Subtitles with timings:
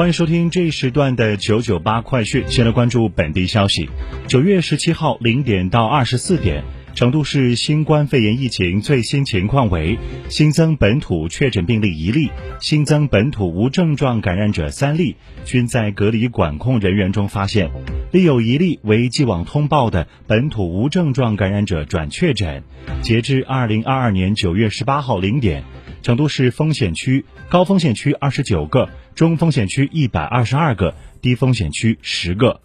[0.00, 2.42] 欢迎收听这一时段的九九八快讯。
[2.48, 3.86] 先来关注本地消息。
[4.26, 9.98] 九月十七号零点到二十四点，成都市新冠肺炎疫情最新情况为：
[10.30, 12.30] 新增本土确诊病例一例，
[12.62, 17.70] 新增本土无症状感染者三例，均在隔离管控人员中发现。
[18.10, 22.64] 另有一例为既往通报的本土无症状感染者转确诊。
[23.02, 25.62] 截至二零二二年九月十八号零点，
[26.02, 28.88] 成都市风险区、高风险区二十九个。
[29.14, 32.60] 中风险区一百二十二个，低风险区十个。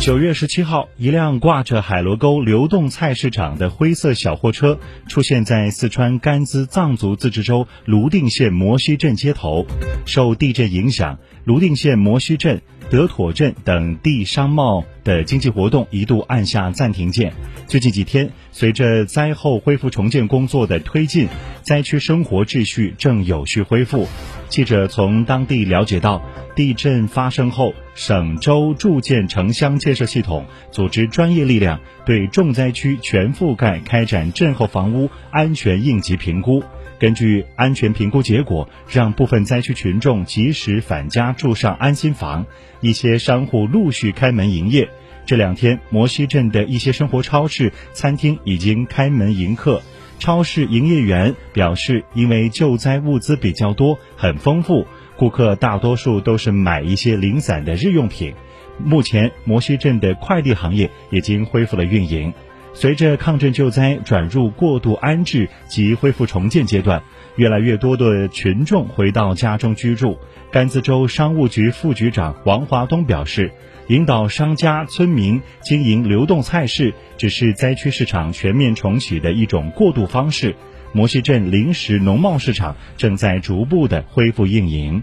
[0.00, 4.78] 九月十七号，一辆挂着海螺沟流动菜市场的灰色小货车
[5.08, 9.66] 出现在四川甘孜藏族自治州泸定县摩西镇街头。
[10.04, 12.60] 受地震影响，泸定县摩西镇。
[12.94, 17.32] 德妥镇等地商贸的经济活动一度按下暂停键。
[17.66, 21.26] 最近几天，随着灾后恢复重建工作的推进，
[21.62, 24.06] 灾区生活秩序正有序恢复。
[24.48, 26.22] 记者从当地了解到，
[26.54, 36.62] 地震发生后，省州住建城乡建设系统组织专业力量对重灾区全覆盖开展震后房屋安全应急评估。
[36.98, 42.46] 根据安全评估结果，让部分灾区群众及时返家住上安心房，
[42.80, 44.88] 一些商户陆续开门营业。
[45.26, 49.82] 这两天，摩西镇的一些生活超市、餐厅已经开门迎客。
[50.18, 58.34] 超市营业员表示，因为救灾物资比较多、很丰富，顾客大多数都是买一些零散的日用品。
[58.78, 62.32] 目前，摩西镇的快递行业已经恢复了运营。
[62.74, 67.02] 随着抗震救灾转入过渡安置及恢复重建阶段，
[67.36, 70.18] 越来越多的群众回到家中居住。
[70.50, 73.52] 甘孜州商务局副局长王华东表示，
[73.88, 80.54] 引导商家、村民经营流动菜市，只是灾区市场全面重启的一种过渡方式。
[80.92, 85.02] 摩西镇临时农贸市场正在逐步的恢复运营。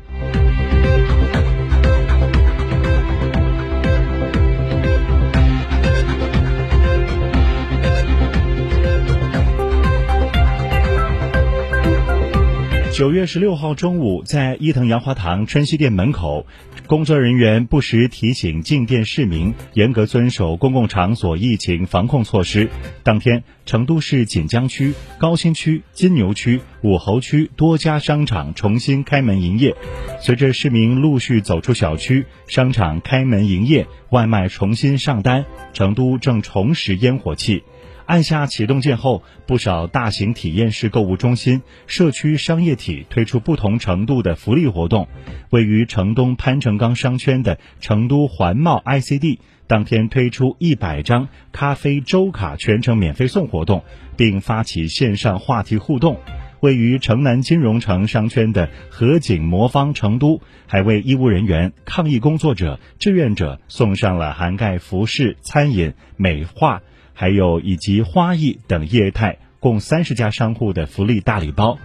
[12.93, 16.45] 九月十六号中午，在伊藤洋华堂春熙店门口，
[16.87, 22.69] 工作人员不时提醒进店市民严格遵守公共场所疫情防控措施。
[23.01, 29.73] 当天，成都市锦江区、高新区、金牛区、武侯区多家商场重新开门营业。
[30.19, 37.63] 随着市民陆续走出小区，商场开门营业，外卖重新上单，成都正重拾烟火气。
[38.11, 45.07] 按下启动键后，不少大型体验式购物中心、社区商业体推出不同程度的福利活动。
[45.49, 53.85] 位于城东潘成钢商圈的成都环贸 ICD 当天推出一百张咖啡周卡全程免费送活动，
[54.17, 56.19] 并发起线上话题互动。
[56.59, 66.81] 位于城南金融城商圈的合景魔方成都，还为医务人员、抗疫工作者、志愿者送上了涵盖服饰、餐饮、美化。
[67.13, 71.77] 还有以及花艺等业态共三十家商户的福利大礼包，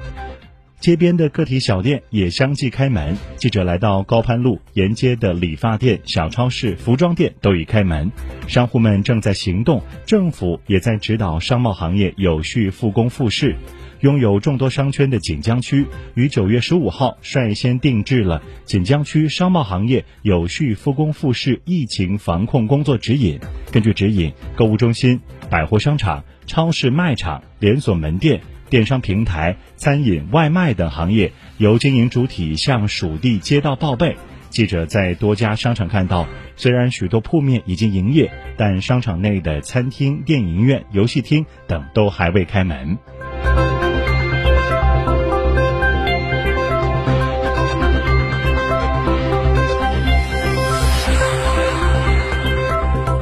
[0.80, 3.16] 街边的个体小店也相继开门。
[3.36, 8.10] 记者来到高攀路沿街的理发店、小超市、服装店都已开门，
[8.46, 13.56] 商户们正在行动，政府也在指导商贸行业有序复工复市。
[14.00, 23.40] 拥有众多商圈的锦江区，于九月十五号率先定制了锦江区商贸行业有序复工复市疫情防控工作指引。
[23.72, 34.16] 根据指引，购物中心、百货商场、超市卖场、连锁门店、电商平台、餐饮、外卖等行业由经营主体向属地街道报备。
[34.48, 36.26] 记者在多家商场看到，
[36.56, 42.96] 虽然许多铺面已经营业，但商场内的餐厅、电影院、游戏厅等都还未开门。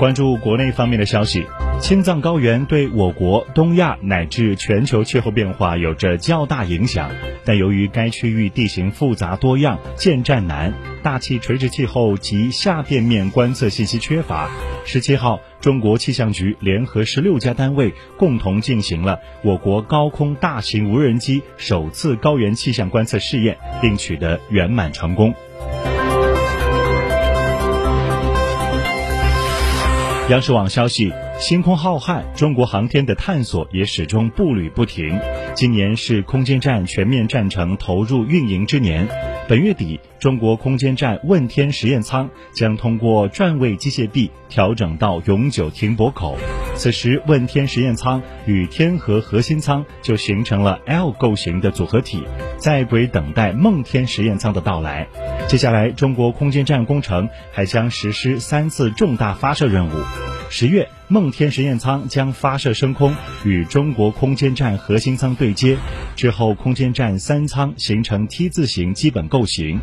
[0.04, 1.46] 关注国内方面的消息，
[1.80, 7.10] 青藏高原对我国、东亚乃至全球气候变化有着较大影响，
[7.46, 14.50] 但由于该区域地形复杂多样、建站难、大气垂直气候及下垫面观测信息缺乏，
[14.84, 25.34] 十七号，中国气象局联合十六家单位共同进行了我国高空大型无人机首次高原气象观测试验，并取得圆满成功。
[30.30, 35.20] 央视网消息：星空浩瀚，中国航天的探索也始终步履不停。
[35.54, 39.06] 今年是空间站全面战程投入运营之年。
[39.46, 46.38] 本月底，中国空间站问天实验舱将通过转位机械臂调整到永久停泊口。
[46.74, 52.22] 此时，问天实验舱与天河核心舱就形成了 L 构型的组合体，
[52.56, 55.06] 在轨等待梦天实验舱的到来。
[55.54, 59.92] 接下来，中国空间站工程还将实施三次重大发射任务。
[60.50, 63.14] 十月，梦天实验舱将发射升空，
[63.44, 65.78] 与中国空间站核心舱对接。
[66.16, 69.78] 之后，空间站三舱形成 T 字形基本构型。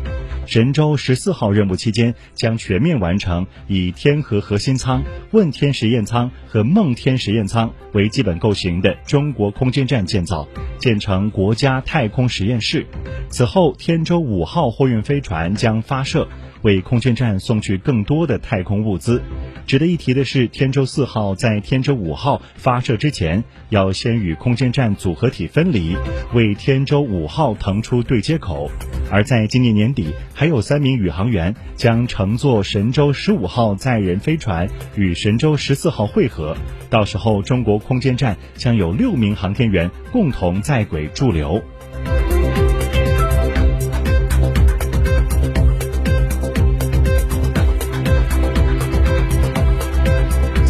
[0.46, 10.46] 神舟十四号任务期间，将全面完成以天河核心舱、问天实验舱和梦天实验舱为基本构型的中国空间站建造，
[10.76, 12.86] 建成国家太空实验室。
[13.30, 16.28] 此后，天舟五号货运飞船将发射。
[16.62, 19.22] 为空间站送去更多的太空物资。
[19.66, 25.96] 值得一提的是，天舟四号在天舟五号发射之前，要先与空间站组合体分离，
[26.34, 28.70] 为天舟五号腾出对接口。
[29.10, 36.56] 而在今年年底，还有三名宇航员将乘坐神舟十五号载人飞船与神舟十四号会合。
[36.90, 41.62] 到时候，中国空间站将有六名航天员共同在轨驻留。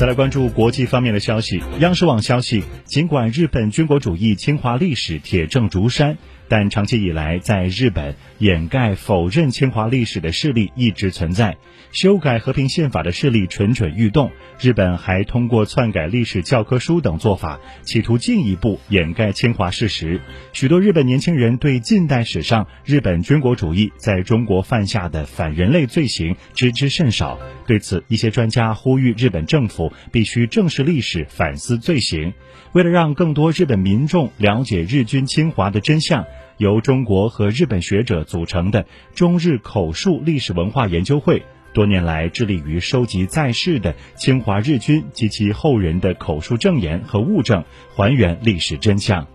[0.02, 1.62] 再来关注国际方面的消息。
[1.78, 6.18] 央视网消息，尽管日本军国主义侵华历史铁证如山，
[6.52, 11.56] 但长期以来，在日本掩盖、否认侵华历史的势力一直存在。
[11.92, 20.20] 修改和平宪法的势力蠢蠢欲动，日本还通过篡改历史教科书等做法，企图进一步掩盖侵华事实。
[20.52, 27.38] 许多日本年轻人对近代史上日本军国主义在中国犯下的反人类罪行知之甚少。
[27.66, 32.34] 对此，一些专家呼吁日本政府必须正视历史，反思罪行。
[32.72, 36.24] 为了让更多日本民众了解日军侵华的真相，
[36.62, 38.86] 由中国和日本学者组成的
[39.16, 41.42] 中日口述历史文化研究会。
[41.72, 47.64] 多年来致力于收集在世的侵华日军及其后人的口述证言和物证，
[47.96, 49.26] 还原历史真相。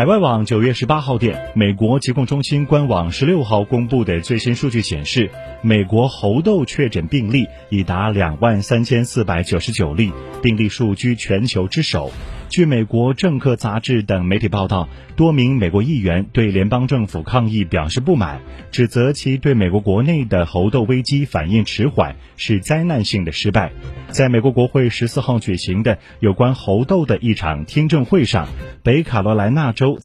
[0.00, 5.30] 海外网九月十八号电，美国疾控中心官网十六号公布的最新数据显示，
[5.60, 10.10] 美国猴痘确诊病例已达两万三千四百九十九例，
[10.42, 12.10] 病例数居全球之首。
[12.50, 18.40] 据美国政客杂志等媒体报道，多名美国议员对联邦政府抗议表示不满，
[18.72, 23.70] 指责其对美国国内的猴痘危机反应迟缓，是灾难性的失败。
[24.08, 28.48] 在美国国会十四号举行的有关猴痘的一场听证会上，
[28.82, 29.96] 北卡罗来纳州